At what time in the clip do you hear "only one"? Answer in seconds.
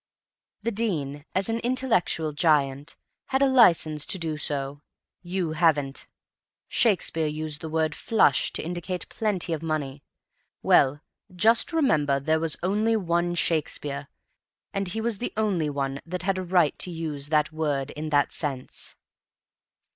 12.63-13.35, 15.37-16.01